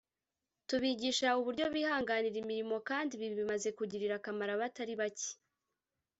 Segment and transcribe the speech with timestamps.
[0.67, 5.31] tubigisha uburyo bihangira imirimo kandi ibi bimaze kugirira akamaro abatari bake